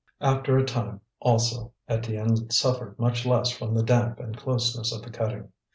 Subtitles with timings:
[0.19, 5.11] After a time, also, Étienne suffered much less from the damp and closeness of the
[5.11, 5.51] cutting.